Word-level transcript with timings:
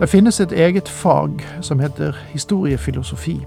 Det 0.00 0.08
finnes 0.08 0.40
et 0.40 0.52
eget 0.52 0.88
fag 0.88 1.42
som 1.60 1.80
heter 1.80 2.16
historiefilosofi. 2.32 3.46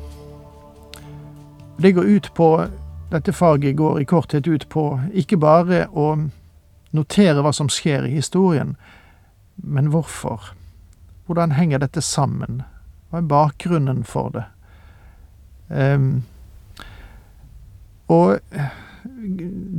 Det 1.82 1.92
går 1.92 2.04
ut 2.04 2.34
på 2.34 2.68
Dette 3.12 3.34
faget 3.34 3.76
går 3.78 4.00
i 4.00 4.06
korthet 4.06 4.48
ut 4.48 4.70
på 4.70 5.00
ikke 5.14 5.38
bare 5.38 5.88
å 5.94 6.16
notere 6.94 7.42
hva 7.46 7.52
som 7.54 7.70
skjer 7.70 8.08
i 8.08 8.16
historien, 8.16 8.76
men 9.56 9.92
hvorfor. 9.94 10.54
Hvordan 11.26 11.54
henger 11.54 11.82
dette 11.84 12.02
sammen? 12.02 12.64
Hva 13.10 13.22
er 13.22 13.30
bakgrunnen 13.30 14.02
for 14.04 14.34
det? 14.34 14.46
Um, 15.70 16.24
og 18.10 18.40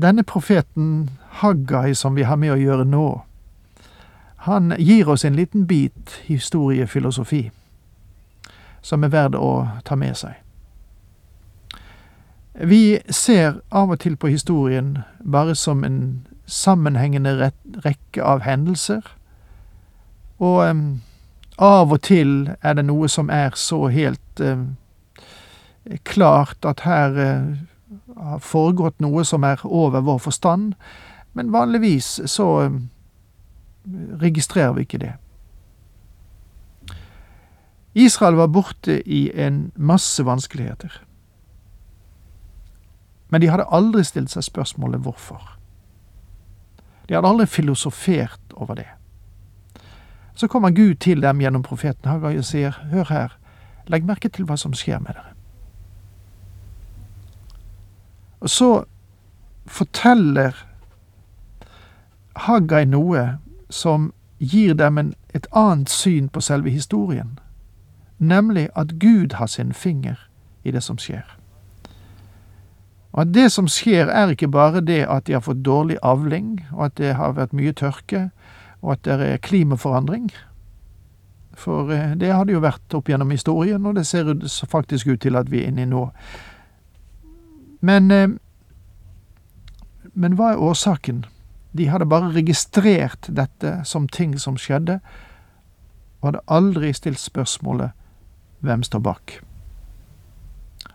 denne 0.02 0.22
profeten 0.22 1.10
Haggai 1.42 1.94
som 1.94 2.14
vi 2.14 2.22
har 2.22 2.38
med 2.38 2.54
å 2.54 2.60
gjøre 2.60 2.86
nå, 2.86 3.08
han 4.44 4.74
gir 4.78 5.08
oss 5.08 5.24
en 5.24 5.36
liten 5.36 5.66
bit 5.66 6.20
historiefilosofi 6.26 7.50
som 8.84 9.04
er 9.04 9.12
verd 9.14 9.36
å 9.40 9.50
ta 9.88 9.96
med 9.96 10.16
seg. 10.20 10.34
Vi 12.54 13.00
ser 13.08 13.62
av 13.72 13.94
og 13.94 14.02
til 14.04 14.18
på 14.20 14.28
historien 14.28 14.98
bare 15.24 15.56
som 15.56 15.80
en 15.84 16.26
sammenhengende 16.46 17.50
rekke 17.86 18.20
av 18.20 18.44
hendelser, 18.44 19.00
og 20.38 20.60
av 21.58 21.92
og 21.96 22.02
til 22.04 22.52
er 22.60 22.76
det 22.76 22.84
noe 22.84 23.08
som 23.08 23.32
er 23.32 23.56
så 23.56 23.86
helt 23.88 24.44
klart 26.04 26.64
at 26.64 26.84
her 26.84 27.16
uh, 27.16 27.56
har 28.16 28.44
foregått 28.44 29.00
noe 29.00 29.24
som 29.24 29.44
er 29.44 29.60
over 29.64 30.04
vår 30.04 30.18
forstand, 30.18 30.74
men 31.32 31.52
vanligvis 31.52 32.20
så 32.30 32.70
registrerer 34.20 34.72
vi 34.72 34.80
ikke 34.80 34.98
det. 34.98 35.12
Israel 37.94 38.34
var 38.34 38.46
borte 38.46 39.08
i 39.08 39.30
en 39.34 39.72
masse 39.76 40.24
vanskeligheter. 40.24 41.02
Men 43.28 43.40
de 43.40 43.48
hadde 43.48 43.68
aldri 43.70 44.02
stilt 44.04 44.30
seg 44.30 44.44
spørsmålet 44.46 45.00
hvorfor. 45.00 45.54
De 47.08 47.14
hadde 47.14 47.28
aldri 47.28 47.46
filosofert 47.46 48.54
over 48.54 48.74
det. 48.74 48.88
Så 50.34 50.48
kommer 50.48 50.70
Gud 50.70 50.94
til 50.94 51.22
dem 51.22 51.40
gjennom 51.40 51.62
profeten 51.62 52.10
Haggai 52.10 52.38
og 52.38 52.44
sier, 52.44 52.74
hør 52.90 53.06
her, 53.10 53.38
legg 53.86 54.06
merke 54.06 54.28
til 54.28 54.48
hva 54.48 54.56
som 54.58 54.74
skjer 54.74 54.98
med 54.98 55.14
dere. 55.14 55.34
Og 58.40 58.50
så 58.50 58.70
forteller 59.66 60.58
Haggai 62.34 62.84
noe 62.84 63.22
som 63.74 64.12
gir 64.38 64.74
dem 64.78 64.98
en, 64.98 65.14
et 65.34 65.46
annet 65.52 65.90
syn 65.90 66.28
på 66.28 66.40
selve 66.40 66.70
historien, 66.70 67.38
nemlig 68.18 68.68
at 68.76 68.98
Gud 69.02 69.34
har 69.34 69.46
sin 69.50 69.72
finger 69.72 70.18
i 70.64 70.70
det 70.70 70.82
som 70.82 70.98
skjer. 70.98 71.24
Og 73.14 73.20
at 73.22 73.34
det 73.34 73.50
som 73.52 73.68
skjer, 73.70 74.10
er 74.10 74.30
ikke 74.34 74.50
bare 74.50 74.80
det 74.82 75.04
at 75.06 75.26
de 75.26 75.36
har 75.36 75.42
fått 75.42 75.62
dårlig 75.66 75.98
avling, 76.02 76.66
og 76.72 76.84
at 76.84 76.96
det 76.98 77.14
har 77.14 77.36
vært 77.36 77.54
mye 77.54 77.72
tørke, 77.72 78.30
og 78.82 78.92
at 78.92 79.04
det 79.04 79.28
er 79.28 79.42
klimaforandring. 79.42 80.30
For 81.54 81.92
eh, 81.94 82.16
det 82.18 82.32
har 82.32 82.44
det 82.44 82.56
jo 82.56 82.64
vært 82.64 82.94
opp 82.94 83.08
gjennom 83.08 83.30
historien, 83.30 83.86
og 83.86 83.94
det 83.94 84.06
ser 84.06 84.34
faktisk 84.66 85.06
ut 85.06 85.22
til 85.22 85.38
at 85.38 85.50
vi 85.50 85.62
er 85.62 85.70
inne 85.70 85.86
i 85.86 85.90
nå. 85.90 86.08
Men, 87.80 88.10
eh, 88.10 88.34
men 90.14 90.34
hva 90.34 90.52
er 90.52 90.62
årsaken? 90.62 91.24
De 91.76 91.88
hadde 91.90 92.06
bare 92.06 92.30
registrert 92.34 93.28
dette 93.28 93.80
som 93.84 94.08
ting 94.08 94.38
som 94.38 94.56
skjedde, 94.56 95.00
og 96.20 96.28
hadde 96.28 96.44
aldri 96.46 96.92
stilt 96.94 97.20
spørsmålet 97.20 97.90
hvem 98.64 98.82
står 98.86 99.02
bak. 99.04 99.40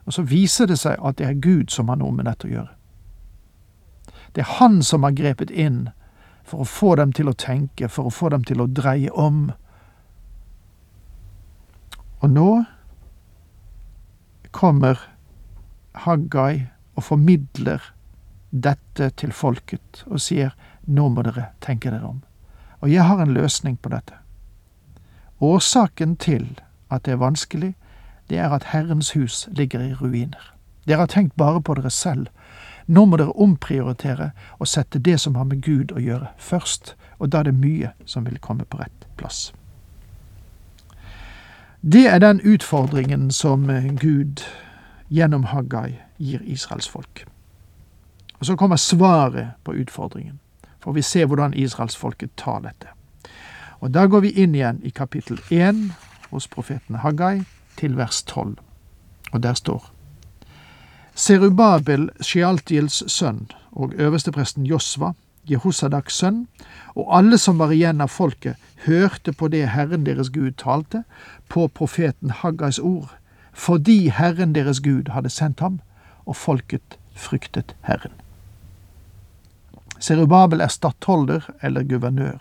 Og 0.05 0.13
så 0.15 0.23
viser 0.25 0.65
det 0.65 0.79
seg 0.79 0.97
at 1.05 1.19
det 1.19 1.27
er 1.27 1.41
Gud 1.43 1.69
som 1.69 1.91
har 1.91 1.99
noe 1.99 2.15
med 2.15 2.25
dette 2.25 2.47
å 2.47 2.53
gjøre. 2.53 2.71
Det 4.33 4.41
er 4.41 4.55
Han 4.59 4.81
som 4.83 5.03
har 5.03 5.17
grepet 5.17 5.51
inn 5.51 5.89
for 6.43 6.63
å 6.63 6.65
få 6.65 6.95
dem 6.95 7.11
til 7.13 7.29
å 7.29 7.37
tenke, 7.37 7.89
for 7.89 8.09
å 8.09 8.13
få 8.13 8.29
dem 8.33 8.43
til 8.47 8.61
å 8.61 8.67
dreie 8.67 9.11
om. 9.11 9.51
Og 12.23 12.31
nå 12.31 12.49
kommer 14.55 14.97
Haggai 15.93 16.69
og 16.95 17.03
formidler 17.03 17.83
dette 18.51 19.09
til 19.19 19.31
folket 19.31 20.03
og 20.07 20.21
sier 20.21 20.55
nå 20.85 21.09
må 21.13 21.23
dere 21.25 21.51
tenke 21.61 21.91
dere 21.91 22.07
om. 22.07 22.21
Og 22.81 22.91
jeg 22.91 23.03
har 23.05 23.21
en 23.21 23.33
løsning 23.33 23.77
på 23.77 23.91
dette. 23.93 24.15
Årsaken 25.39 26.15
til 26.15 26.59
at 26.89 27.05
det 27.05 27.13
er 27.13 27.21
vanskelig, 27.21 27.75
det 28.29 28.37
er 28.37 28.49
at 28.49 28.71
Herrens 28.73 29.11
hus 29.11 29.47
ligger 29.51 29.79
i 29.79 29.93
ruiner. 29.93 30.53
Dere 30.87 31.05
har 31.05 31.07
tenkt 31.07 31.35
bare 31.35 31.61
på 31.61 31.73
dere 31.73 31.89
selv. 31.89 32.27
Nå 32.87 33.05
må 33.05 33.17
dere 33.17 33.35
omprioritere 33.37 34.31
og 34.57 34.67
sette 34.67 34.99
det 34.99 35.19
som 35.19 35.35
har 35.35 35.45
med 35.45 35.61
Gud 35.61 35.93
å 35.93 36.01
gjøre, 36.01 36.31
først, 36.37 36.95
og 37.19 37.29
da 37.29 37.43
er 37.43 37.51
det 37.51 37.59
mye 37.61 37.91
som 38.05 38.25
vil 38.25 38.39
komme 38.41 38.65
på 38.65 38.79
rett 38.81 39.05
plass. 39.17 39.51
Det 41.81 42.07
er 42.09 42.19
den 42.19 42.41
utfordringen 42.41 43.31
som 43.31 43.69
Gud 44.01 44.41
gjennom 45.07 45.43
Haggai 45.43 45.99
gir 46.17 46.41
Israels 46.43 46.89
folk. 46.89 47.23
Og 48.39 48.45
så 48.45 48.55
kommer 48.55 48.75
svaret 48.75 49.47
på 49.63 49.73
utfordringen 49.73 50.39
For 50.79 50.91
vi 50.91 51.01
ser 51.01 51.25
hvordan 51.25 51.53
israelsfolket 51.53 52.29
tar 52.37 52.59
dette. 52.59 52.87
Og 53.79 53.93
Da 53.93 54.05
går 54.05 54.19
vi 54.19 54.29
inn 54.31 54.55
igjen 54.55 54.79
i 54.83 54.89
kapittel 54.89 55.39
1 55.51 55.91
hos 56.31 56.47
profeten 56.47 56.95
Haggai, 56.95 57.43
til 57.77 57.97
vers 57.97 58.23
12. 58.23 58.55
Og 59.31 59.43
der 59.43 59.53
står 59.53 59.91
Serubabel, 61.15 62.09
Shealtiels 62.21 63.03
sønn, 63.11 63.47
og 63.71 63.93
øverstepresten 63.93 64.65
Josva, 64.65 65.11
Jehosadaks 65.51 66.13
sønn, 66.13 66.47
og 66.95 67.17
alle 67.17 67.37
som 67.37 67.59
var 67.59 67.71
igjen 67.71 68.01
av 68.01 68.07
folket, 68.07 68.55
hørte 68.85 69.33
på 69.33 69.47
det 69.47 69.69
Herren 69.69 70.05
deres 70.05 70.29
Gud 70.29 70.51
talte, 70.51 71.03
på 71.49 71.67
profeten 71.67 72.29
Haggais 72.29 72.79
ord, 72.79 73.11
fordi 73.53 74.09
Herren 74.09 74.55
deres 74.55 74.79
Gud 74.79 75.11
hadde 75.11 75.29
sendt 75.29 75.59
ham, 75.59 75.81
og 76.25 76.35
folket 76.35 76.99
fryktet 77.15 77.75
Herren. 77.81 78.28
Serubabel 79.99 80.61
er 80.61 80.67
stattholder 80.67 81.49
eller 81.61 81.83
guvernør. 81.83 82.39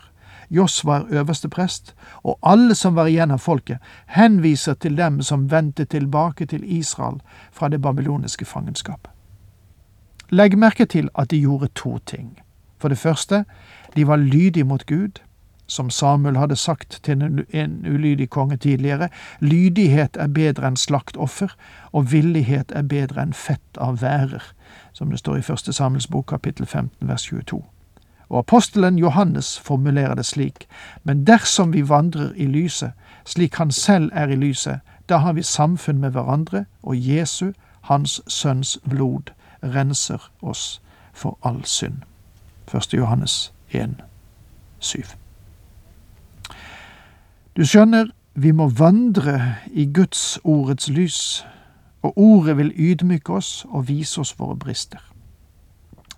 Josva 0.49 0.95
er 0.99 1.21
øverste 1.21 1.49
prest, 1.49 1.95
og 2.23 2.39
alle 2.43 2.75
som 2.75 2.95
var 2.95 3.05
igjen 3.05 3.31
av 3.31 3.37
folket, 3.37 3.77
henviser 4.07 4.73
til 4.73 4.97
dem 4.97 5.21
som 5.21 5.51
vendte 5.51 5.85
tilbake 5.85 6.45
til 6.45 6.63
Israel 6.65 7.19
fra 7.51 7.69
det 7.69 7.81
babyloniske 7.81 8.45
fangenskapet. 8.45 9.11
Legg 10.29 10.57
merke 10.57 10.85
til 10.85 11.09
at 11.15 11.31
de 11.31 11.41
gjorde 11.41 11.67
to 11.75 11.97
ting. 12.05 12.39
For 12.79 12.89
det 12.89 12.97
første, 12.97 13.45
de 13.95 14.07
var 14.07 14.15
lydige 14.15 14.63
mot 14.63 14.85
Gud, 14.85 15.21
som 15.69 15.89
Samuel 15.93 16.37
hadde 16.41 16.57
sagt 16.57 16.99
til 17.05 17.21
en 17.53 17.85
ulydig 17.85 18.29
konge 18.29 18.57
tidligere, 18.57 19.09
lydighet 19.39 20.17
er 20.17 20.27
bedre 20.27 20.67
enn 20.67 20.77
slaktoffer, 20.77 21.53
og 21.93 22.11
villighet 22.11 22.73
er 22.75 22.89
bedre 22.89 23.21
enn 23.21 23.37
fett 23.37 23.77
av 23.77 24.01
værer 24.01 24.51
som 24.93 25.09
det 25.09 25.19
står 25.19 25.37
i 25.37 25.41
første 25.41 25.73
Samuels 25.73 26.07
bok 26.07 26.25
kapittel 26.25 26.65
15 26.65 27.07
vers 27.07 27.23
22. 27.23 27.63
Og 28.29 28.39
apostelen 28.39 28.99
Johannes 28.99 29.59
formulerer 29.59 30.15
det 30.15 30.25
slik, 30.25 30.67
men 31.03 31.27
dersom 31.27 31.73
vi 31.73 31.89
vandrer 31.89 32.33
i 32.35 32.45
lyset, 32.45 32.91
slik 33.25 33.55
han 33.55 33.71
selv 33.71 34.11
er 34.13 34.27
i 34.27 34.35
lyset, 34.35 34.79
da 35.09 35.17
har 35.17 35.33
vi 35.33 35.43
samfunn 35.43 35.97
med 35.97 36.11
hverandre, 36.11 36.65
og 36.83 36.95
Jesu, 36.97 37.51
hans 37.81 38.21
sønns 38.27 38.77
blod, 38.89 39.31
renser 39.63 40.31
oss 40.41 40.81
for 41.13 41.37
all 41.43 41.65
synd. 41.65 42.03
1. 42.73 42.93
Johannes 42.93 43.53
1, 43.71 43.95
7. 44.79 45.18
Du 47.57 47.65
skjønner, 47.65 48.11
vi 48.35 48.51
må 48.53 48.67
vandre 48.69 49.55
i 49.73 49.87
Guds 49.89 50.37
ordets 50.43 50.89
lys, 50.89 51.45
og 52.05 52.13
ordet 52.17 52.57
vil 52.59 52.69
ydmyke 52.77 53.33
oss 53.33 53.65
og 53.69 53.87
vise 53.87 54.21
oss 54.21 54.35
våre 54.39 54.55
brister. 54.55 55.01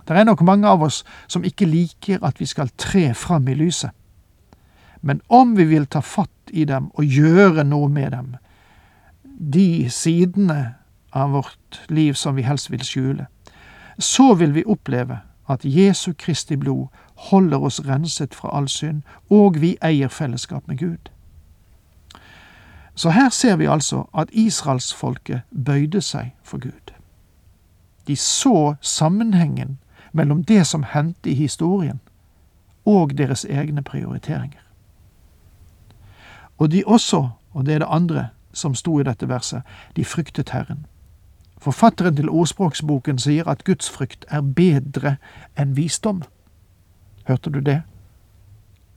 Det 0.07 0.17
er 0.17 0.27
nok 0.27 0.41
mange 0.43 0.67
av 0.67 0.83
oss 0.83 1.05
som 1.31 1.45
ikke 1.47 1.69
liker 1.69 2.19
at 2.25 2.39
vi 2.41 2.45
skal 2.45 2.69
tre 2.77 3.13
fram 3.15 3.47
i 3.47 3.55
lyset. 3.55 3.95
Men 5.01 5.21
om 5.29 5.55
vi 5.57 5.63
vil 5.69 5.87
ta 5.87 6.01
fatt 6.03 6.51
i 6.51 6.65
dem 6.67 6.91
og 6.93 7.07
gjøre 7.07 7.63
noe 7.63 7.87
med 7.89 8.11
dem, 8.11 8.35
de 9.23 9.87
sidene 9.89 10.75
av 11.15 11.31
vårt 11.31 11.79
liv 11.89 12.13
som 12.13 12.35
vi 12.35 12.43
helst 12.45 12.69
vil 12.71 12.83
skjule, 12.83 13.29
så 13.97 14.33
vil 14.35 14.51
vi 14.53 14.67
oppleve 14.67 15.21
at 15.49 15.63
Jesu 15.63 16.11
Kristi 16.13 16.59
blod 16.59 16.91
holder 17.31 17.63
oss 17.63 17.79
renset 17.87 18.35
fra 18.35 18.51
all 18.57 18.67
synd, 18.69 19.01
og 19.29 19.61
vi 19.61 19.77
eier 19.81 20.11
fellesskap 20.11 20.67
med 20.67 20.77
Gud. 20.77 21.09
Så 22.95 23.09
her 23.09 23.29
ser 23.29 23.55
vi 23.55 23.65
altså 23.65 24.03
at 24.17 24.29
israelsfolket 24.31 25.41
bøyde 25.65 26.01
seg 26.01 26.33
for 26.43 26.57
Gud. 26.57 26.93
De 28.07 28.15
så 28.15 28.75
sammenhengen 28.81 29.79
mellom 30.11 30.43
det 30.43 30.67
som 30.67 30.83
hendte 30.83 31.29
i 31.29 31.33
historien, 31.33 31.99
og 32.85 33.17
deres 33.17 33.45
egne 33.45 33.81
prioriteringer. 33.81 34.61
Og 36.57 36.71
de 36.71 36.83
også, 36.85 37.29
og 37.51 37.65
det 37.65 37.73
er 37.73 37.79
det 37.79 37.87
andre 37.89 38.27
som 38.53 38.75
sto 38.75 38.99
i 38.99 39.03
dette 39.03 39.29
verset, 39.29 39.61
de 39.95 40.05
fryktet 40.05 40.49
Herren. 40.49 40.85
Forfatteren 41.61 42.15
til 42.15 42.29
ordspråksboken 42.29 43.19
sier 43.19 43.47
at 43.49 43.63
gudsfrykt 43.63 44.25
er 44.29 44.41
bedre 44.41 45.15
enn 45.59 45.75
visdom. 45.77 46.23
Hørte 47.27 47.49
du 47.49 47.59
det? 47.59 47.81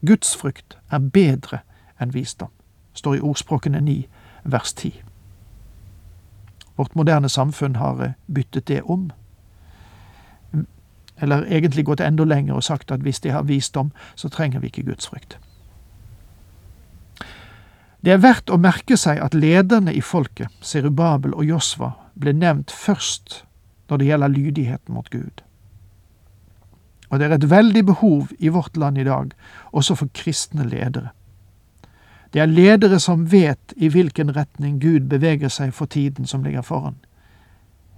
Gudsfrykt 0.05 0.77
er 0.91 0.99
bedre 0.99 1.59
enn 2.01 2.13
visdom, 2.13 2.49
står 2.95 3.15
i 3.15 3.21
Ordspråkene 3.21 3.81
9, 3.81 3.97
vers 4.43 4.73
10. 4.73 5.03
Vårt 6.75 6.95
moderne 6.95 7.29
samfunn 7.29 7.75
har 7.75 8.03
eh, 8.03 8.15
byttet 8.27 8.67
det 8.67 8.81
om. 8.81 9.11
Eller 11.17 11.45
egentlig 11.47 11.85
gått 11.85 12.03
enda 12.03 12.23
lenger 12.23 12.57
og 12.57 12.63
sagt 12.63 12.91
at 12.91 13.03
hvis 13.03 13.19
de 13.23 13.31
har 13.31 13.47
visdom, 13.47 13.91
så 14.15 14.29
trenger 14.29 14.59
vi 14.59 14.67
ikke 14.67 14.87
gudsfrykt. 14.89 15.37
Det 18.05 18.13
er 18.13 18.21
verdt 18.21 18.51
å 18.53 18.59
merke 18.61 18.97
seg 18.99 19.17
at 19.23 19.33
lederne 19.33 19.93
i 19.95 20.01
folket, 20.03 20.51
Serubabel 20.61 21.33
og 21.33 21.47
Josva, 21.47 21.95
ble 22.13 22.35
nevnt 22.37 22.71
først 22.71 23.43
når 23.89 23.97
det 23.97 24.09
gjelder 24.09 24.33
lydigheten 24.33 24.93
mot 24.93 25.09
Gud. 25.09 25.41
Og 27.09 27.19
det 27.19 27.29
er 27.29 27.35
et 27.37 27.49
veldig 27.49 27.85
behov 27.85 28.33
i 28.39 28.51
vårt 28.53 28.77
land 28.77 28.97
i 28.97 29.07
dag, 29.07 29.31
også 29.71 29.95
for 29.95 30.11
kristne 30.13 30.67
ledere. 30.67 31.15
Det 32.35 32.41
er 32.41 32.51
ledere 32.51 32.97
som 32.99 33.31
vet 33.31 33.73
i 33.79 33.87
hvilken 33.87 34.33
retning 34.35 34.81
Gud 34.81 35.05
beveger 35.07 35.47
seg 35.47 35.69
for 35.73 35.87
tiden 35.87 36.27
som 36.27 36.41
ligger 36.43 36.65
foran. 36.67 36.97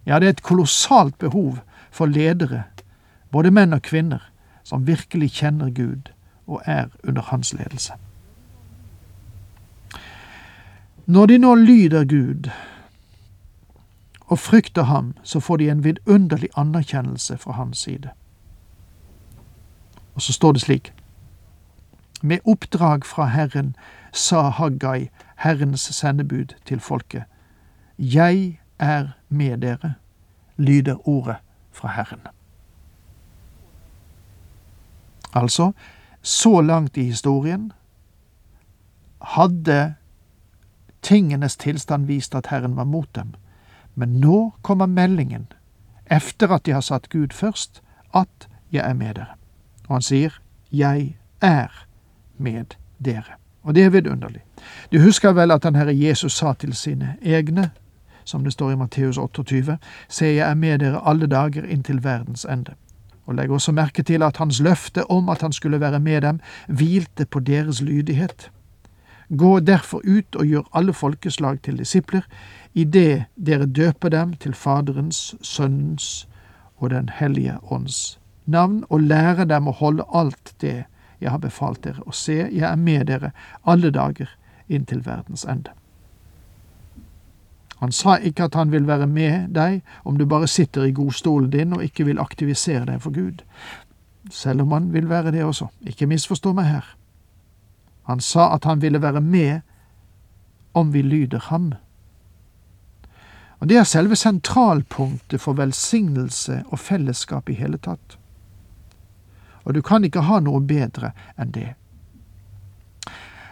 Ja, 0.06 0.20
det 0.20 0.26
er 0.28 0.36
et 0.36 0.44
kolossalt 0.46 1.18
behov 1.18 1.58
for 1.90 2.06
ledere, 2.06 2.68
både 3.32 3.50
menn 3.52 3.74
og 3.74 3.82
kvinner, 3.82 4.22
som 4.64 4.86
virkelig 4.86 5.32
kjenner 5.40 5.74
Gud 5.74 6.12
og 6.46 6.62
er 6.66 6.86
under 7.04 7.22
hans 7.22 7.54
ledelse. 7.54 7.98
Når 11.06 11.26
de 11.26 11.38
nå 11.38 11.56
lyder 11.56 12.06
Gud 12.06 12.52
og 14.28 14.40
frykter 14.40 14.84
ham, 14.84 15.16
så 15.24 15.40
får 15.40 15.58
de 15.58 15.70
en 15.70 15.84
vidunderlig 15.84 16.50
anerkjennelse 16.56 17.38
fra 17.38 17.58
hans 17.58 17.78
side. 17.78 18.14
Og 20.14 20.22
så 20.22 20.34
står 20.34 20.52
det 20.52 20.62
slik 20.62 20.94
Med 22.22 22.40
oppdrag 22.46 23.06
fra 23.06 23.26
Herren 23.26 23.76
sa 24.14 24.50
Haggai, 24.50 25.10
Herrens 25.38 25.82
sendebud, 25.82 26.56
til 26.66 26.80
folket. 26.80 27.24
Jeg 27.98 28.60
er 28.80 29.08
med 29.30 29.58
dere, 29.58 29.94
lyder 30.58 31.08
ordet 31.08 31.36
fra 31.72 31.92
Herren. 31.92 32.22
Altså, 35.34 35.72
så 36.22 36.62
langt 36.62 36.98
i 36.98 37.04
historien 37.04 37.72
hadde 39.22 39.96
tingenes 41.02 41.58
tilstand 41.58 42.06
vist 42.06 42.36
at 42.36 42.48
Herren 42.48 42.76
var 42.76 42.84
mot 42.84 43.16
dem. 43.16 43.34
Men 43.96 44.10
nå 44.10 44.54
kommer 44.62 44.86
meldingen, 44.86 45.48
efter 46.06 46.52
at 46.52 46.66
de 46.66 46.72
har 46.72 46.82
satt 46.82 47.10
Gud 47.10 47.34
først, 47.34 47.82
at 48.14 48.50
jeg 48.72 48.90
er 48.90 48.94
med 48.94 49.14
dere. 49.14 49.38
Og 49.88 49.96
han 49.96 50.02
sier, 50.02 50.42
jeg 50.72 51.18
er 51.42 51.87
med 52.38 52.78
dere. 53.06 53.38
Og 53.64 53.76
det 53.76 53.84
er 53.84 53.90
vidunderlig. 53.90 54.42
Du 54.92 55.02
husker 55.02 55.32
vel 55.32 55.52
at 55.52 55.64
den 55.64 55.76
Herre 55.76 55.96
Jesus 55.96 56.38
sa 56.38 56.54
til 56.54 56.74
sine 56.74 57.16
egne, 57.22 57.70
som 58.24 58.44
det 58.44 58.54
står 58.54 58.72
i 58.72 58.76
Matteus 58.76 59.18
28, 59.18 59.78
se, 60.10 60.26
jeg 60.26 60.50
er 60.50 60.56
med 60.56 60.80
dere 60.80 61.02
alle 61.08 61.28
dager 61.28 61.66
inntil 61.66 62.04
verdens 62.04 62.46
ende. 62.46 62.76
Og 63.26 63.36
legg 63.36 63.52
også 63.52 63.72
merke 63.72 64.04
til 64.04 64.24
at 64.24 64.38
hans 64.38 64.60
løfte 64.64 65.04
om 65.12 65.30
at 65.30 65.42
han 65.42 65.52
skulle 65.52 65.80
være 65.80 66.00
med 66.00 66.22
dem, 66.22 66.40
hvilte 66.68 67.26
på 67.26 67.40
deres 67.40 67.82
lydighet. 67.82 68.52
Gå 69.38 69.60
derfor 69.60 70.02
ut 70.08 70.36
og 70.36 70.46
gjør 70.46 70.70
alle 70.74 70.94
folkeslag 70.94 71.60
til 71.64 71.78
disipler, 71.78 72.22
idet 72.74 73.26
dere 73.36 73.66
døper 73.66 74.10
dem 74.10 74.34
til 74.34 74.54
Faderens, 74.54 75.36
Sønnens 75.42 76.28
og 76.78 76.90
Den 76.90 77.10
hellige 77.10 77.58
ånds 77.72 78.20
navn, 78.46 78.84
og 78.90 79.02
lærer 79.02 79.46
dem 79.46 79.68
å 79.68 79.76
holde 79.76 80.06
alt 80.16 80.54
det 80.62 80.86
jeg 81.22 81.32
har 81.32 81.42
befalt 81.42 81.84
dere. 81.84 82.04
Og 82.06 82.16
se, 82.16 82.36
jeg 82.52 82.72
er 82.72 82.76
med 82.76 83.06
dere 83.10 83.32
alle 83.66 83.92
dager 83.92 84.30
inntil 84.70 85.06
verdens 85.06 85.46
ende. 85.46 85.74
Han 87.78 87.92
sa 87.92 88.18
ikke 88.18 88.48
at 88.48 88.56
han 88.58 88.72
vil 88.72 88.88
være 88.88 89.08
med 89.08 89.52
deg 89.54 89.82
om 90.04 90.18
du 90.18 90.26
bare 90.26 90.48
sitter 90.50 90.88
i 90.88 90.92
godstolen 90.92 91.52
din 91.54 91.76
og 91.78 91.84
ikke 91.86 92.08
vil 92.08 92.20
aktivisere 92.20 92.86
deg 92.90 93.02
for 93.02 93.14
Gud, 93.14 93.44
selv 94.34 94.66
om 94.66 94.72
han 94.74 94.94
vil 94.94 95.10
være 95.10 95.32
det 95.32 95.44
også. 95.46 95.68
Ikke 95.86 96.10
misforstå 96.10 96.54
meg 96.58 96.72
her. 96.72 96.88
Han 98.10 98.20
sa 98.20 98.54
at 98.56 98.66
han 98.66 98.82
ville 98.82 99.02
være 99.02 99.22
med 99.22 99.60
om 100.74 100.94
vi 100.94 101.02
lyder 101.02 101.40
ham. 101.40 101.74
Og 103.60 103.70
Det 103.70 103.78
er 103.78 103.84
selve 103.84 104.16
sentralpunktet 104.16 105.42
for 105.42 105.54
velsignelse 105.54 106.64
og 106.68 106.80
fellesskap 106.80 107.50
i 107.50 107.54
hele 107.58 107.78
tatt. 107.78 108.18
Og 109.68 109.76
du 109.76 109.82
kan 109.84 110.04
ikke 110.08 110.24
ha 110.24 110.40
noe 110.40 110.62
bedre 110.64 111.12
enn 111.36 111.52
det. 111.52 111.74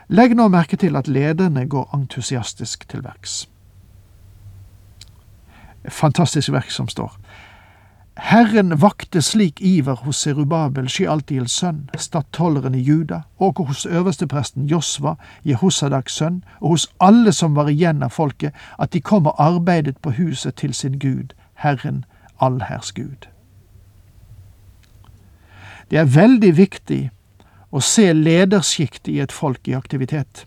Legg 0.07 0.35
nå 0.37 0.47
merke 0.53 0.77
til 0.79 0.95
at 0.95 1.09
lederne 1.11 1.65
går 1.67 1.89
entusiastisk 1.97 2.87
til 2.87 3.03
verks. 3.03 3.49
Fantastisk 5.91 6.53
verk 6.55 6.71
som 6.71 6.87
står. 6.87 7.11
Herren 8.15 8.71
vakte 8.79 9.19
slik 9.21 9.59
iver 9.59 9.99
hos 10.05 10.21
Serubabel, 10.23 10.87
Skyaltiels 10.87 11.51
sønn, 11.51 11.89
stattholderen 11.99 12.75
i 12.79 12.79
Juda, 12.79 13.25
og 13.37 13.59
hos 13.67 13.85
øverstepresten 13.85 14.69
Josva, 14.71 15.17
Jehosadaks 15.43 16.15
sønn, 16.21 16.43
og 16.61 16.77
hos 16.77 16.87
alle 17.03 17.35
som 17.35 17.59
var 17.59 17.67
igjen 17.67 18.03
av 18.07 18.15
folket, 18.15 18.55
at 18.79 18.95
de 18.95 19.03
kom 19.03 19.27
og 19.27 19.35
arbeidet 19.41 19.99
på 19.99 20.15
huset 20.15 20.55
til 20.55 20.73
sin 20.73 20.95
Gud, 20.99 21.35
Herren 21.59 22.05
allherrs 22.39 22.95
Gud. 22.95 23.27
Det 25.91 25.99
er 26.01 26.09
veldig 26.09 26.51
viktig 26.57 27.01
å 27.69 27.81
se 27.83 28.11
ledersjiktet 28.13 29.11
i 29.13 29.19
et 29.23 29.31
folk 29.31 29.67
i 29.67 29.75
aktivitet. 29.77 30.45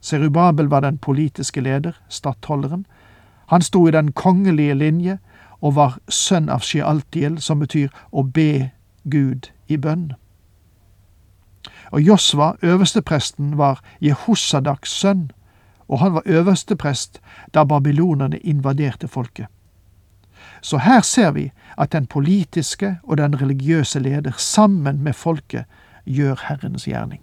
Serubabel 0.00 0.70
var 0.70 0.80
den 0.80 0.98
politiske 0.98 1.60
leder, 1.60 1.96
stattholderen. 2.08 2.86
Han 3.52 3.62
sto 3.62 3.86
i 3.88 3.92
den 3.92 4.12
kongelige 4.12 4.74
linje, 4.74 5.18
og 5.60 5.74
var 5.76 5.98
sønn 6.08 6.48
av 6.48 6.64
Shealtiel, 6.64 7.36
som 7.40 7.60
betyr 7.60 7.90
å 8.10 8.22
be 8.24 8.70
Gud 9.04 9.50
i 9.68 9.76
bønn. 9.76 10.14
Og 11.92 12.00
Josva, 12.00 12.54
øverstepresten, 12.62 13.58
var 13.58 13.82
Jehosadaks 14.00 14.90
sønn, 14.90 15.30
og 15.88 15.98
han 15.98 16.14
var 16.14 16.22
øversteprest 16.24 17.20
da 17.54 17.64
babylonerne 17.64 18.38
invaderte 18.38 19.08
folket. 19.08 19.50
Så 20.60 20.78
her 20.78 21.00
ser 21.00 21.30
vi 21.30 21.50
at 21.78 21.92
den 21.92 22.06
politiske 22.06 22.98
og 23.02 23.18
den 23.18 23.40
religiøse 23.42 24.00
leder 24.00 24.32
sammen 24.36 25.02
med 25.02 25.12
folket 25.12 25.64
gjør 26.06 26.44
Herrens 26.48 26.84
gjerning. 26.84 27.20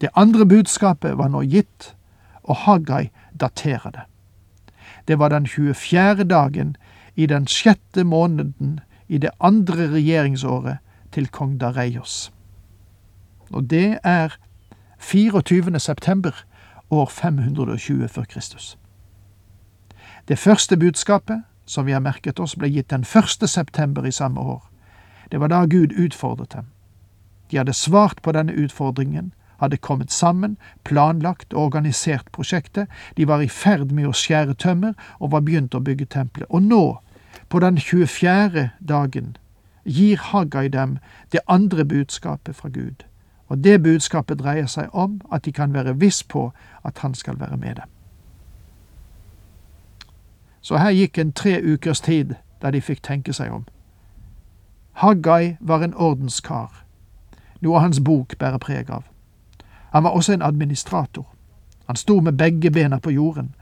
Det 0.00 0.08
andre 0.14 0.46
budskapet 0.46 1.18
var 1.18 1.28
nå 1.28 1.40
gitt, 1.42 1.94
og 2.42 2.56
Haggai 2.56 3.10
daterer 3.40 3.90
det. 3.90 4.04
Det 5.08 5.18
var 5.18 5.28
den 5.28 5.46
24. 5.46 6.24
dagen 6.24 6.76
i 7.16 7.26
den 7.26 7.46
sjette 7.46 8.04
måneden 8.04 8.80
i 9.08 9.18
det 9.18 9.30
andre 9.40 9.90
regjeringsåret 9.90 10.78
til 11.12 11.28
kong 11.28 11.60
Dareios. 11.60 12.32
Og 13.50 13.70
det 13.70 13.98
er 14.04 14.36
24. 14.98 15.80
september 15.80 16.44
år 16.90 17.06
520 17.06 18.08
før 18.08 18.24
Kristus. 18.24 18.78
Det 20.28 20.38
første 20.38 20.76
budskapet, 20.76 21.42
som 21.66 21.86
vi 21.86 21.92
har 21.92 22.00
merket 22.00 22.40
oss, 22.40 22.56
ble 22.56 22.68
gitt 22.68 22.88
den 22.90 23.04
1. 23.04 23.48
september 23.48 24.06
i 24.06 24.12
samme 24.12 24.40
år. 24.40 24.62
Det 25.30 25.40
var 25.40 25.48
da 25.48 25.64
Gud 25.66 25.92
utfordret 25.92 26.52
dem. 26.52 26.66
De 27.50 27.58
hadde 27.58 27.74
svart 27.74 28.22
på 28.22 28.32
denne 28.32 28.52
utfordringen 28.52 29.32
hadde 29.58 29.76
kommet 29.76 30.12
sammen, 30.12 30.56
planlagt 30.84 31.54
og 31.54 31.62
organisert 31.62 32.30
prosjektet, 32.32 32.88
de 33.16 33.26
var 33.28 33.40
i 33.40 33.48
ferd 33.48 33.92
med 33.92 34.08
å 34.08 34.14
skjære 34.16 34.56
tømmer 34.60 34.94
og 35.18 35.32
var 35.32 35.44
begynt 35.46 35.74
å 35.74 35.80
bygge 35.80 36.08
tempelet. 36.12 36.48
Og 36.50 36.62
nå, 36.62 36.98
på 37.48 37.60
den 37.60 37.78
24. 37.80 38.70
dagen, 38.80 39.36
gir 39.84 40.18
Haggai 40.18 40.68
dem 40.68 40.98
det 41.32 41.44
andre 41.46 41.84
budskapet 41.84 42.56
fra 42.56 42.68
Gud, 42.68 43.04
Og 43.48 43.58
det 43.62 43.82
budskapet 43.82 44.40
dreier 44.40 44.66
seg 44.66 44.88
om 44.90 45.20
at 45.30 45.44
de 45.44 45.52
kan 45.54 45.70
være 45.70 45.92
viss 46.00 46.24
på 46.26 46.48
at 46.82 46.98
han 46.98 47.14
skal 47.14 47.38
være 47.38 47.56
med 47.56 47.76
dem. 47.76 47.95
Så 50.66 50.80
her 50.82 50.90
gikk 50.90 51.18
en 51.18 51.32
tre 51.32 51.60
ukers 51.62 52.00
tid 52.00 52.32
der 52.62 52.72
de 52.74 52.80
fikk 52.82 53.04
tenke 53.06 53.30
seg 53.36 53.52
om. 53.54 53.62
Haggai 54.98 55.54
var 55.60 55.84
en 55.84 55.94
ordenskar, 55.94 56.82
noe 57.62 57.82
hans 57.84 58.00
bok 58.02 58.34
bærer 58.40 58.58
preg 58.58 58.90
av. 58.90 59.04
Han 59.94 60.02
var 60.02 60.18
også 60.18 60.34
en 60.34 60.42
administrator. 60.42 61.28
Han 61.86 61.96
sto 61.96 62.18
med 62.20 62.34
begge 62.42 62.74
bena 62.74 62.98
på 62.98 63.14
jorden. 63.14 63.54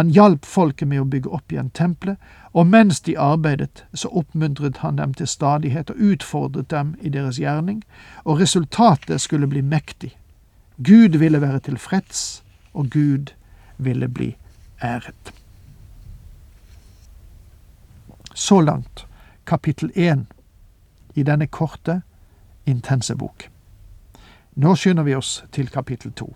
Han 0.00 0.08
hjalp 0.16 0.48
folket 0.48 0.88
med 0.88 1.04
å 1.04 1.10
bygge 1.12 1.36
opp 1.36 1.52
igjen 1.52 1.70
tempelet, 1.76 2.16
og 2.56 2.72
mens 2.72 3.04
de 3.04 3.18
arbeidet, 3.20 3.84
så 3.92 4.08
oppmuntret 4.08 4.80
han 4.80 4.96
dem 4.96 5.12
til 5.14 5.28
stadighet 5.28 5.92
og 5.92 6.00
utfordret 6.12 6.70
dem 6.72 6.94
i 7.00 7.12
deres 7.12 7.36
gjerning, 7.36 7.84
og 8.24 8.40
resultatet 8.40 9.20
skulle 9.20 9.46
bli 9.52 9.60
mektig. 9.60 10.16
Gud 10.80 11.20
ville 11.20 11.40
være 11.40 11.66
tilfreds, 11.68 12.44
og 12.72 12.88
Gud 12.96 13.36
ville 13.76 14.08
bli 14.08 14.36
æret. 14.80 15.36
Så 18.36 18.60
langt 18.60 19.06
kapittel 19.46 19.90
én 19.96 20.26
i 21.14 21.22
denne 21.22 21.46
korte, 21.46 22.02
intense 22.66 23.14
bok. 23.16 23.46
Nå 24.56 24.74
skynder 24.76 25.02
vi 25.02 25.14
oss 25.16 25.44
til 25.52 25.70
kapittel 25.72 26.12
to. 26.12 26.34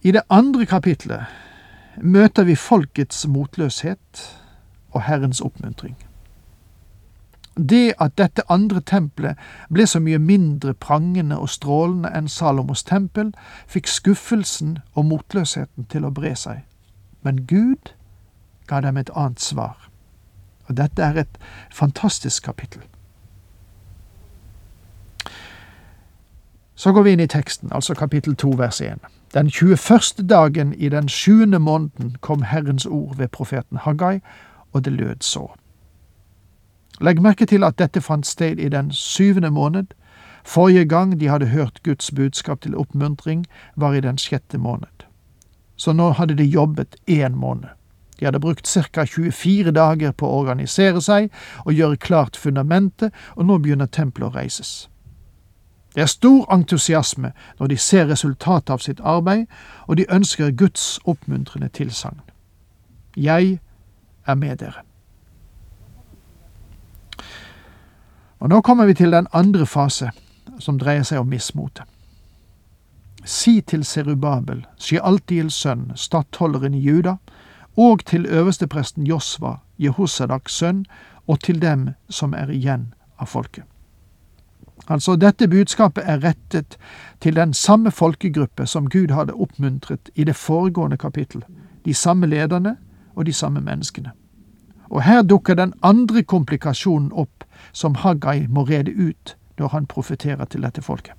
I 0.00 0.12
det 0.16 0.22
andre 0.30 0.64
kapitlet 0.66 1.26
møter 2.00 2.44
vi 2.48 2.56
folkets 2.56 3.26
motløshet 3.28 4.22
og 4.92 5.02
Herrens 5.02 5.40
oppmuntring. 5.40 5.96
Det 7.56 7.92
at 8.00 8.16
dette 8.18 8.46
andre 8.48 8.80
tempelet 8.80 9.36
ble 9.68 9.86
så 9.86 10.00
mye 10.00 10.18
mindre 10.18 10.72
prangende 10.74 11.36
og 11.38 11.52
strålende 11.52 12.08
enn 12.16 12.28
Salomos 12.28 12.86
tempel, 12.88 13.34
fikk 13.68 13.92
skuffelsen 13.92 14.78
og 14.94 15.04
motløsheten 15.12 15.84
til 15.92 16.08
å 16.08 16.12
bre 16.16 16.32
seg. 16.36 16.64
Men 17.20 17.44
Gud 17.46 17.92
ga 18.66 18.80
dem 18.80 18.96
et 18.96 19.10
annet 19.14 19.40
svar. 19.40 19.90
Og 20.68 20.76
dette 20.76 21.02
er 21.02 21.20
et 21.20 21.38
fantastisk 21.72 22.42
kapittel. 22.42 22.82
Så 26.74 26.92
går 26.92 27.02
vi 27.02 27.12
inn 27.12 27.20
i 27.20 27.26
teksten, 27.26 27.72
altså 27.72 27.94
kapittel 27.94 28.36
2 28.36 28.50
vers 28.58 28.80
1. 28.80 28.98
Den 29.34 29.50
21. 29.50 30.28
dagen 30.28 30.74
i 30.74 30.88
den 30.88 31.08
sjuende 31.08 31.58
måneden 31.58 32.16
kom 32.20 32.42
Herrens 32.42 32.86
ord 32.86 33.16
ved 33.16 33.28
profeten 33.28 33.76
Haggai, 33.76 34.18
og 34.72 34.84
det 34.84 34.92
lød 34.92 35.16
så. 35.20 35.46
Legg 37.00 37.22
merke 37.22 37.46
til 37.46 37.64
at 37.64 37.78
dette 37.78 38.00
fant 38.00 38.26
sted 38.26 38.58
i 38.58 38.68
den 38.68 38.92
syvende 38.92 39.50
måned. 39.50 39.86
Forrige 40.44 40.84
gang 40.84 41.20
de 41.20 41.28
hadde 41.28 41.46
hørt 41.46 41.80
Guds 41.82 42.10
budskap 42.10 42.60
til 42.60 42.76
oppmuntring, 42.76 43.46
var 43.76 43.92
i 43.92 44.00
den 44.00 44.18
sjette 44.18 44.58
måned. 44.58 45.06
Så 45.76 45.92
nå 45.92 46.10
hadde 46.10 46.34
de 46.34 46.44
jobbet 46.44 46.96
én 47.10 47.34
måned. 47.34 47.68
De 48.24 48.28
hadde 48.28 48.40
brukt 48.40 48.66
ca. 48.92 49.04
24 49.04 49.70
dager 49.70 50.12
på 50.12 50.24
å 50.24 50.38
organisere 50.40 51.00
seg 51.04 51.26
og 51.66 51.74
gjøre 51.76 52.00
klart 52.00 52.38
fundamentet, 52.40 53.12
og 53.36 53.44
nå 53.44 53.58
begynner 53.60 53.86
tempelet 53.86 54.30
å 54.30 54.38
reises. 54.38 54.70
Det 55.92 56.00
er 56.00 56.08
stor 56.08 56.46
entusiasme 56.48 57.34
når 57.58 57.68
de 57.68 57.76
ser 57.76 58.08
resultatet 58.08 58.72
av 58.72 58.80
sitt 58.80 59.02
arbeid, 59.04 59.44
og 59.84 60.00
de 60.00 60.08
ønsker 60.08 60.56
Guds 60.56 60.98
oppmuntrende 61.04 61.68
tilsagn. 61.68 62.22
Jeg 63.12 63.60
er 64.26 64.40
med 64.40 64.56
dere. 64.56 64.80
Og 68.40 68.48
Nå 68.48 68.62
kommer 68.64 68.86
vi 68.86 68.94
til 68.94 69.12
den 69.12 69.28
andre 69.32 69.66
fase, 69.66 70.10
som 70.58 70.80
dreier 70.80 71.04
seg 71.04 71.20
om 71.20 71.28
mismotet. 71.28 71.84
Si 73.24 73.60
til 73.60 73.84
Serubabel, 73.84 74.64
Sjealtiels 74.80 75.60
sønn, 75.60 75.90
stattholderen 75.94 76.74
i 76.74 76.80
Juda, 76.80 77.18
og 77.76 78.04
til 78.04 78.26
øverstepresten 78.26 79.06
Josva, 79.06 79.56
Jehosadaks 79.78 80.52
sønn, 80.52 80.84
og 81.26 81.40
til 81.40 81.62
dem 81.62 81.88
som 82.08 82.34
er 82.34 82.50
igjen 82.52 82.92
av 83.18 83.26
folket. 83.26 83.64
Altså, 84.88 85.16
dette 85.16 85.48
budskapet 85.48 86.04
er 86.06 86.20
rettet 86.24 86.76
til 87.20 87.36
den 87.36 87.54
samme 87.54 87.90
folkegruppe 87.90 88.66
som 88.66 88.88
Gud 88.90 89.14
hadde 89.14 89.32
oppmuntret 89.32 90.10
i 90.14 90.24
det 90.24 90.36
foregående 90.36 90.96
kapittel, 90.96 91.44
de 91.84 91.94
samme 91.94 92.26
lederne 92.26 92.76
og 93.14 93.26
de 93.26 93.32
samme 93.32 93.60
menneskene. 93.60 94.12
Og 94.90 95.02
her 95.02 95.22
dukker 95.22 95.54
den 95.54 95.72
andre 95.82 96.22
komplikasjonen 96.22 97.12
opp 97.12 97.44
som 97.72 97.94
Haggai 97.94 98.46
må 98.46 98.62
rede 98.62 98.92
ut 98.92 99.36
når 99.58 99.68
han 99.68 99.86
profeterer 99.86 100.44
til 100.44 100.62
dette 100.62 100.82
folket. 100.82 101.14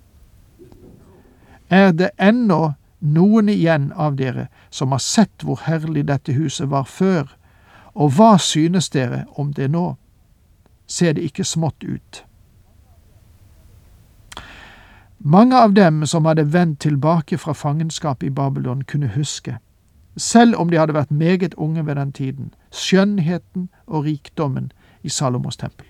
Er 1.70 1.92
det 1.92 2.10
ennå 2.20 2.72
noen 3.06 3.48
igjen 3.48 3.92
av 3.92 4.16
dere 4.18 4.48
som 4.70 4.92
har 4.92 5.02
sett 5.02 5.44
hvor 5.46 5.62
herlig 5.66 6.06
dette 6.10 6.34
huset 6.36 6.70
var 6.70 6.84
før, 6.90 7.30
og 7.94 8.16
hva 8.18 8.36
synes 8.42 8.90
dere 8.92 9.24
om 9.40 9.52
det 9.56 9.70
nå? 9.72 9.94
Ser 10.86 11.16
det 11.16 11.24
ikke 11.30 11.44
smått 11.44 11.84
ut? 11.84 12.22
Mange 15.18 15.56
av 15.58 15.72
dem 15.74 16.04
som 16.06 16.26
hadde 16.28 16.44
vendt 16.52 16.80
tilbake 16.84 17.38
fra 17.38 17.54
fangenskapet 17.54 18.28
i 18.28 18.30
Babylon, 18.30 18.84
kunne 18.84 19.08
huske, 19.08 19.56
selv 20.16 20.54
om 20.60 20.70
de 20.70 20.78
hadde 20.78 20.94
vært 20.94 21.10
meget 21.10 21.54
unge 21.54 21.86
ved 21.86 21.96
den 21.96 22.12
tiden, 22.12 22.54
skjønnheten 22.70 23.68
og 23.86 24.04
rikdommen 24.04 24.70
i 25.02 25.08
Salomos 25.08 25.56
tempel. 25.56 25.86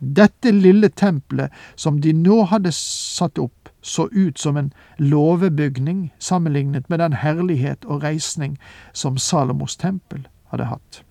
Dette 0.00 0.50
lille 0.50 0.88
tempelet 0.88 1.52
som 1.76 2.00
de 2.00 2.12
nå 2.12 2.42
hadde 2.50 2.72
satt 2.74 3.38
opp, 3.38 3.61
så 3.82 4.08
ut 4.12 4.38
som 4.38 4.56
en 4.56 4.72
låvebygning 4.96 6.14
sammenlignet 6.18 6.90
med 6.90 6.98
den 6.98 7.12
herlighet 7.12 7.84
og 7.84 8.02
reisning 8.02 8.58
som 8.92 9.18
Salomos 9.18 9.76
tempel 9.76 10.28
hadde 10.50 10.70
hatt. 10.70 11.02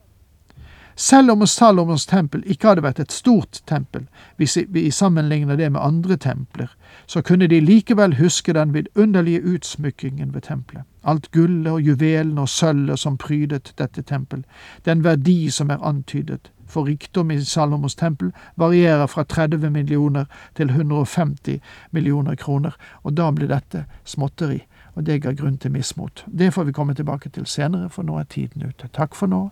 Selv 0.95 1.31
om 1.31 1.47
Salomos 1.47 2.05
tempel 2.05 2.43
ikke 2.45 2.67
hadde 2.67 2.83
vært 2.85 2.99
et 2.99 3.11
stort 3.11 3.61
tempel, 3.67 4.03
hvis 4.37 4.57
vi 4.69 4.91
sammenligner 4.91 5.55
det 5.57 5.71
med 5.71 5.81
andre 5.81 6.17
templer, 6.17 6.67
så 7.07 7.21
kunne 7.21 7.47
de 7.47 7.59
likevel 7.59 8.17
huske 8.19 8.53
den 8.53 8.73
vidunderlige 8.73 9.41
utsmykkingen 9.41 10.33
ved 10.33 10.41
tempelet, 10.41 10.83
alt 11.03 11.31
gullet 11.31 11.71
og 11.71 11.81
juvelene 11.81 12.41
og 12.41 12.49
sølvet 12.49 12.99
som 12.99 13.17
prydet 13.17 13.73
dette 13.77 14.01
tempel, 14.01 14.43
den 14.85 15.03
verdi 15.03 15.49
som 15.49 15.69
er 15.69 15.81
antydet, 15.81 16.51
for 16.71 16.87
rikdom 16.87 17.31
i 17.31 17.39
Salomos 17.45 17.95
tempel 17.99 18.31
varierer 18.59 19.07
fra 19.11 19.23
30 19.23 19.69
millioner 19.69 20.25
til 20.55 20.69
150 20.69 21.59
millioner 21.91 22.35
kroner, 22.35 22.77
og 23.03 23.17
da 23.17 23.31
blir 23.31 23.51
dette 23.51 23.85
småtteri, 24.05 24.61
og 24.95 25.05
det 25.05 25.21
ga 25.23 25.35
grunn 25.35 25.57
til 25.57 25.75
mismot. 25.75 26.25
Det 26.27 26.53
får 26.53 26.69
vi 26.69 26.77
komme 26.77 26.95
tilbake 26.95 27.29
til 27.29 27.45
senere, 27.45 27.89
for 27.89 28.07
nå 28.07 28.19
er 28.19 28.29
tiden 28.29 28.65
ute. 28.67 28.91
Takk 28.93 29.15
for 29.15 29.31
nå, 29.31 29.49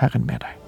Herren 0.00 0.26
med 0.26 0.44
deg. 0.44 0.67